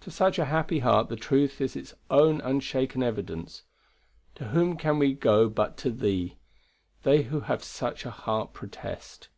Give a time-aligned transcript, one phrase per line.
[0.00, 3.62] To such a happy heart the truth is its own unshaken evidence.
[4.34, 6.36] To whom can we go but to Thee?
[7.04, 9.30] they who have such a heart protest.